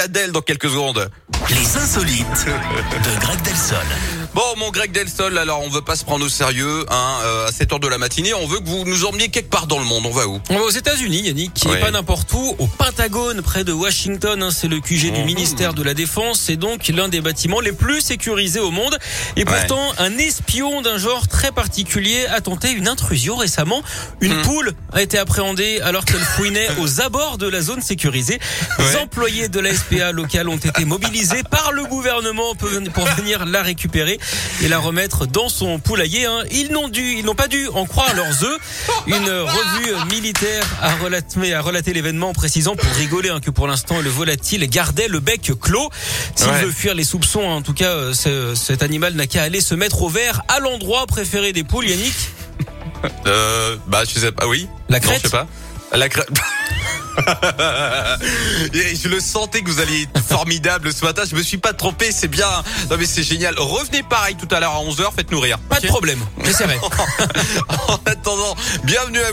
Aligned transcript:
Adèle 0.00 0.32
dans 0.32 0.42
quelques 0.42 0.68
secondes. 0.68 1.10
Les 1.48 1.76
insolites 1.76 2.46
de 2.46 3.20
Greg 3.20 3.42
Delsol. 3.42 3.78
Bon, 4.38 4.54
mon 4.56 4.70
Greg 4.70 4.92
Delsol, 4.92 5.36
alors 5.36 5.62
on 5.62 5.68
veut 5.68 5.80
pas 5.82 5.96
se 5.96 6.04
prendre 6.04 6.24
au 6.24 6.28
sérieux, 6.28 6.86
hein, 6.90 7.18
euh, 7.24 7.48
à 7.48 7.50
cette 7.50 7.72
heure 7.72 7.80
de 7.80 7.88
la 7.88 7.98
matinée, 7.98 8.34
on 8.34 8.46
veut 8.46 8.60
que 8.60 8.68
vous 8.68 8.84
nous 8.84 9.04
emmeniez 9.04 9.30
quelque 9.30 9.50
part 9.50 9.66
dans 9.66 9.80
le 9.80 9.84
monde. 9.84 10.04
On 10.06 10.12
va 10.12 10.28
où? 10.28 10.40
On 10.48 10.54
va 10.58 10.62
aux 10.64 10.70
États-Unis, 10.70 11.22
Yannick, 11.22 11.54
qui 11.54 11.66
Ouais. 11.66 11.74
n'est 11.74 11.80
pas 11.80 11.90
n'importe 11.90 12.32
où, 12.34 12.54
au 12.60 12.68
Pentagone, 12.68 13.42
près 13.42 13.64
de 13.64 13.72
Washington. 13.72 14.40
hein, 14.44 14.50
c'est 14.52 14.68
le 14.68 14.78
QG 14.78 15.10
du 15.10 15.20
Mhm. 15.22 15.24
ministère 15.26 15.74
de 15.74 15.82
la 15.82 15.92
Défense. 15.92 16.38
C'est 16.46 16.54
donc 16.54 16.86
l'un 16.86 17.08
des 17.08 17.20
bâtiments 17.20 17.58
les 17.58 17.72
plus 17.72 18.00
sécurisés 18.00 18.60
au 18.60 18.70
monde. 18.70 18.96
Et 19.34 19.44
pourtant, 19.44 19.82
un 19.98 20.16
espion 20.18 20.82
d'un 20.82 20.98
genre 20.98 21.26
très 21.26 21.50
particulier 21.50 22.26
a 22.26 22.40
tenté 22.40 22.70
une 22.70 22.86
intrusion 22.86 23.34
récemment. 23.34 23.82
Une 24.20 24.34
Mhm. 24.36 24.42
poule 24.42 24.72
a 24.92 25.02
été 25.02 25.18
appréhendée 25.18 25.80
alors 25.80 26.04
qu'elle 26.04 26.20
fouinait 26.20 26.68
aux 26.80 27.00
abords 27.00 27.38
de 27.38 27.48
la 27.48 27.60
zone 27.60 27.82
sécurisée. 27.82 28.38
Les 28.78 28.84
Ouais. 28.84 28.96
employés 29.02 29.48
de 29.48 29.58
la 29.58 29.74
SPA 29.74 30.12
locale 30.12 30.48
ont 30.48 30.56
été 30.58 30.84
mobilisés 30.84 31.42
par 31.50 31.72
le 31.72 31.82
gouvernement 31.86 32.54
pour 32.54 33.04
venir 33.16 33.44
la 33.46 33.62
récupérer 33.64 34.20
et 34.62 34.68
la 34.68 34.78
remettre 34.78 35.26
dans 35.26 35.48
son 35.48 35.78
poulailler. 35.78 36.26
hein. 36.26 36.42
Ils 36.50 36.70
n'ont 36.72 36.88
dû, 36.88 37.14
ils 37.18 37.24
n'ont 37.24 37.34
pas 37.34 37.48
dû 37.48 37.68
en 37.68 37.86
croire 37.86 38.14
leurs 38.14 38.44
œufs. 38.44 38.58
Une 39.06 39.28
revue 39.28 39.94
militaire 40.10 40.64
a 40.82 40.94
relaté, 40.96 41.54
a 41.54 41.60
relaté 41.60 41.92
l'événement 41.92 42.30
en 42.30 42.32
précisant 42.34 42.76
pour 42.76 42.90
rigoler 42.92 43.30
hein, 43.30 43.40
que 43.40 43.50
pour 43.50 43.66
l'instant 43.66 44.00
le 44.00 44.10
volatile 44.10 44.66
gardait 44.68 45.08
le 45.08 45.20
bec 45.20 45.52
clos. 45.60 45.88
S'il 46.34 46.48
Ouais. 46.48 46.62
veut 46.62 46.70
fuir 46.72 46.94
les 46.94 47.04
soupçons, 47.04 47.48
hein, 47.50 47.54
en 47.56 47.62
tout 47.62 47.74
cas, 47.74 47.90
euh, 47.90 48.14
ce- 48.14 48.54
cet 48.54 48.82
animal 48.82 49.14
n'a 49.14 49.26
qu'à 49.26 49.42
aller 49.42 49.60
se 49.60 49.74
mettre 49.74 50.02
au 50.02 50.08
vert 50.08 50.42
à 50.48 50.60
l'endroit 50.60 51.06
préféré 51.06 51.52
des 51.52 51.64
poules, 51.64 51.86
Yannick? 51.86 52.14
Euh, 53.26 53.76
bah 53.86 54.02
je 54.08 54.18
sais 54.18 54.32
pas, 54.32 54.46
oui. 54.46 54.66
La 54.88 54.98
Non, 54.98 55.06
crête? 55.06 55.18
je 55.22 55.28
sais 55.28 55.30
pas. 55.30 55.46
La 55.92 56.08
crête. 56.08 56.28
Je 58.72 59.08
le 59.08 59.20
sentais 59.20 59.62
que 59.62 59.70
vous 59.70 59.80
alliez 59.80 60.02
être 60.02 60.22
formidable 60.22 60.92
ce 60.92 61.04
matin. 61.04 61.22
Je 61.28 61.34
me 61.36 61.42
suis 61.42 61.58
pas 61.58 61.72
trompé, 61.72 62.12
c'est 62.12 62.28
bien. 62.28 62.48
Non 62.90 62.96
mais 62.98 63.06
c'est 63.06 63.22
génial. 63.22 63.54
Revenez 63.58 64.02
pareil 64.02 64.36
tout 64.36 64.52
à 64.54 64.60
l'heure 64.60 64.72
à 64.72 64.80
11h, 64.80 65.14
faites-nous 65.14 65.40
rire. 65.40 65.58
Pas 65.68 65.80
de 65.80 65.86
problème, 65.86 66.20
j'essaierai. 66.44 66.78
en 67.88 67.98
attendant, 68.06 68.56
bienvenue 68.84 69.20
à 69.20 69.22
vous. 69.22 69.26